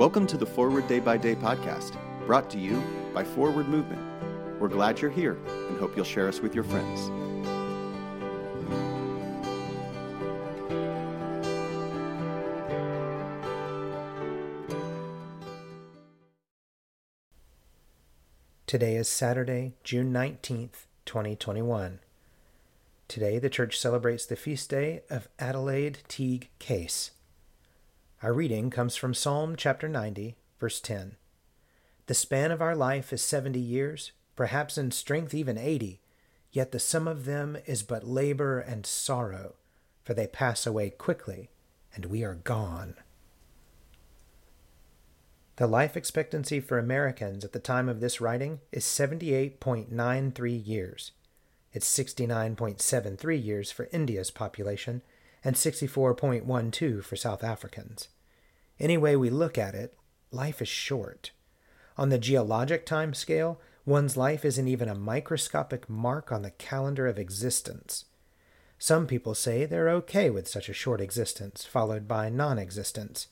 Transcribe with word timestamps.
Welcome 0.00 0.26
to 0.28 0.38
the 0.38 0.46
Forward 0.46 0.88
Day 0.88 0.98
by 0.98 1.18
Day 1.18 1.34
podcast, 1.34 1.94
brought 2.24 2.48
to 2.52 2.58
you 2.58 2.82
by 3.12 3.22
Forward 3.22 3.68
Movement. 3.68 4.00
We're 4.58 4.68
glad 4.68 4.98
you're 4.98 5.10
here 5.10 5.36
and 5.68 5.78
hope 5.78 5.94
you'll 5.94 6.06
share 6.06 6.26
us 6.26 6.40
with 6.40 6.54
your 6.54 6.64
friends. 6.64 7.10
Today 18.66 18.96
is 18.96 19.06
Saturday, 19.06 19.74
June 19.84 20.10
19th, 20.14 20.86
2021. 21.04 21.98
Today, 23.06 23.38
the 23.38 23.50
church 23.50 23.78
celebrates 23.78 24.24
the 24.24 24.36
feast 24.36 24.70
day 24.70 25.02
of 25.10 25.28
Adelaide 25.38 25.98
Teague 26.08 26.48
Case. 26.58 27.10
Our 28.22 28.34
reading 28.34 28.68
comes 28.68 28.96
from 28.96 29.14
Psalm 29.14 29.56
chapter 29.56 29.88
90, 29.88 30.36
verse 30.58 30.78
10. 30.82 31.16
The 32.04 32.12
span 32.12 32.50
of 32.50 32.60
our 32.60 32.76
life 32.76 33.14
is 33.14 33.22
70 33.22 33.58
years, 33.58 34.12
perhaps 34.36 34.76
in 34.76 34.90
strength 34.90 35.32
even 35.32 35.56
80, 35.56 36.02
yet 36.52 36.70
the 36.70 36.78
sum 36.78 37.08
of 37.08 37.24
them 37.24 37.56
is 37.64 37.82
but 37.82 38.06
labor 38.06 38.60
and 38.60 38.84
sorrow, 38.84 39.54
for 40.04 40.12
they 40.12 40.26
pass 40.26 40.66
away 40.66 40.90
quickly, 40.90 41.48
and 41.94 42.04
we 42.06 42.22
are 42.22 42.34
gone. 42.34 42.96
The 45.56 45.66
life 45.66 45.96
expectancy 45.96 46.60
for 46.60 46.78
Americans 46.78 47.42
at 47.42 47.52
the 47.52 47.58
time 47.58 47.88
of 47.88 48.00
this 48.00 48.20
writing 48.20 48.60
is 48.70 48.84
78.93 48.84 50.66
years. 50.66 51.12
It's 51.72 51.88
69.73 51.88 53.42
years 53.42 53.72
for 53.72 53.88
India's 53.92 54.30
population 54.30 55.00
and 55.44 55.56
64.12 55.56 57.04
for 57.04 57.16
South 57.16 57.42
Africans. 57.42 58.08
Any 58.78 58.96
way 58.96 59.16
we 59.16 59.30
look 59.30 59.58
at 59.58 59.74
it, 59.74 59.96
life 60.30 60.62
is 60.62 60.68
short. 60.68 61.32
On 61.96 62.08
the 62.08 62.18
geologic 62.18 62.86
time 62.86 63.14
scale, 63.14 63.60
one's 63.84 64.16
life 64.16 64.44
isn't 64.44 64.68
even 64.68 64.88
a 64.88 64.94
microscopic 64.94 65.88
mark 65.88 66.32
on 66.32 66.42
the 66.42 66.50
calendar 66.50 67.06
of 67.06 67.18
existence. 67.18 68.06
Some 68.78 69.06
people 69.06 69.34
say 69.34 69.66
they're 69.66 69.90
okay 69.90 70.30
with 70.30 70.48
such 70.48 70.70
a 70.70 70.74
short 70.74 71.02
existence, 71.02 71.66
followed 71.66 72.08
by 72.08 72.30
non 72.30 72.58
existence. 72.58 73.28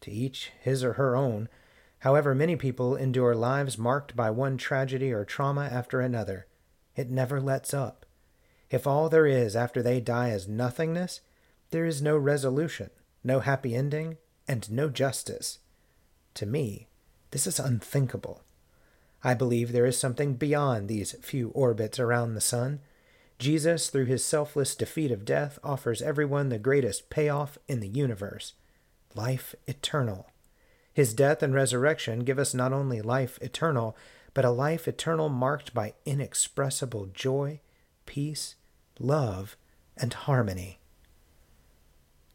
To 0.00 0.10
each 0.10 0.50
his 0.60 0.82
or 0.82 0.94
her 0.94 1.14
own. 1.14 1.48
However, 2.00 2.34
many 2.34 2.56
people 2.56 2.96
endure 2.96 3.34
lives 3.34 3.76
marked 3.76 4.16
by 4.16 4.30
one 4.30 4.56
tragedy 4.56 5.12
or 5.12 5.24
trauma 5.24 5.64
after 5.64 6.00
another. 6.00 6.46
It 6.94 7.10
never 7.10 7.40
lets 7.40 7.74
up. 7.74 8.06
If 8.70 8.86
all 8.86 9.08
there 9.08 9.26
is 9.26 9.54
after 9.54 9.82
they 9.82 10.00
die 10.00 10.30
is 10.30 10.48
nothingness, 10.48 11.20
there 11.70 11.84
is 11.84 12.02
no 12.02 12.16
resolution, 12.16 12.90
no 13.24 13.40
happy 13.40 13.74
ending, 13.74 14.16
and 14.46 14.70
no 14.70 14.88
justice. 14.88 15.58
To 16.34 16.46
me, 16.46 16.88
this 17.30 17.46
is 17.46 17.58
unthinkable. 17.58 18.42
I 19.24 19.34
believe 19.34 19.72
there 19.72 19.86
is 19.86 19.98
something 19.98 20.34
beyond 20.34 20.88
these 20.88 21.16
few 21.22 21.48
orbits 21.48 21.98
around 21.98 22.34
the 22.34 22.40
sun. 22.40 22.80
Jesus, 23.38 23.90
through 23.90 24.04
his 24.04 24.24
selfless 24.24 24.74
defeat 24.74 25.10
of 25.10 25.24
death, 25.24 25.58
offers 25.64 26.00
everyone 26.00 26.48
the 26.48 26.58
greatest 26.58 27.10
payoff 27.10 27.58
in 27.68 27.80
the 27.80 27.88
universe 27.88 28.52
life 29.14 29.54
eternal. 29.66 30.30
His 30.92 31.14
death 31.14 31.42
and 31.42 31.54
resurrection 31.54 32.20
give 32.20 32.38
us 32.38 32.54
not 32.54 32.72
only 32.72 33.00
life 33.00 33.38
eternal, 33.40 33.96
but 34.34 34.44
a 34.44 34.50
life 34.50 34.86
eternal 34.86 35.28
marked 35.28 35.74
by 35.74 35.94
inexpressible 36.04 37.06
joy, 37.12 37.60
peace, 38.04 38.54
love, 38.98 39.56
and 39.96 40.12
harmony. 40.12 40.78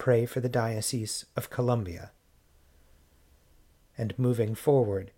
Pray 0.01 0.25
for 0.25 0.39
the 0.39 0.49
Diocese 0.49 1.25
of 1.35 1.51
Colombia. 1.51 2.11
And 3.95 4.17
moving 4.17 4.55
forward, 4.55 5.11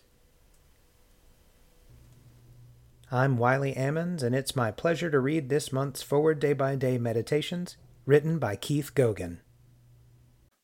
I'm 3.11 3.37
Wiley 3.37 3.73
Ammons, 3.73 4.23
and 4.23 4.33
it's 4.33 4.55
my 4.55 4.71
pleasure 4.71 5.11
to 5.11 5.19
read 5.19 5.49
this 5.49 5.73
month's 5.73 6.01
Forward 6.01 6.39
Day 6.39 6.53
by 6.53 6.77
Day 6.77 6.97
Meditations, 6.97 7.75
written 8.05 8.39
by 8.39 8.55
Keith 8.55 8.95
Gogan. 8.95 9.39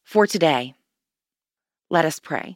For 0.06 0.26
today, 0.26 0.76
let 1.90 2.06
us 2.06 2.22
pray. 2.22 2.56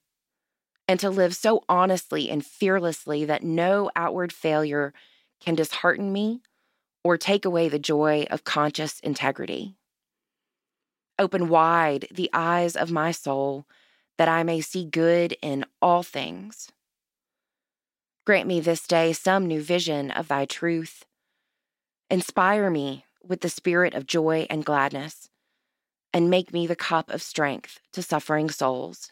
and 0.91 0.99
to 0.99 1.09
live 1.09 1.33
so 1.33 1.63
honestly 1.69 2.29
and 2.29 2.45
fearlessly 2.45 3.23
that 3.23 3.43
no 3.43 3.89
outward 3.95 4.33
failure 4.33 4.93
can 5.39 5.55
dishearten 5.55 6.11
me 6.11 6.41
or 7.03 7.17
take 7.17 7.45
away 7.45 7.69
the 7.69 7.79
joy 7.79 8.27
of 8.29 8.43
conscious 8.43 8.99
integrity. 8.99 9.77
Open 11.17 11.49
wide 11.49 12.07
the 12.11 12.29
eyes 12.33 12.75
of 12.75 12.91
my 12.91 13.11
soul 13.11 13.65
that 14.17 14.27
I 14.27 14.43
may 14.43 14.59
see 14.59 14.83
good 14.83 15.37
in 15.41 15.65
all 15.81 16.03
things 16.03 16.69
Grant 18.23 18.47
me 18.47 18.59
this 18.59 18.85
day 18.85 19.13
some 19.13 19.47
new 19.47 19.63
vision 19.63 20.11
of 20.11 20.27
thy 20.27 20.45
truth. 20.45 21.05
Inspire 22.09 22.69
me 22.69 23.05
with 23.23 23.41
the 23.41 23.49
spirit 23.49 23.95
of 23.95 24.05
joy 24.05 24.45
and 24.47 24.63
gladness, 24.63 25.29
and 26.13 26.29
make 26.29 26.53
me 26.53 26.67
the 26.67 26.75
cup 26.75 27.09
of 27.09 27.23
strength 27.23 27.79
to 27.93 28.03
suffering 28.03 28.51
souls. 28.51 29.11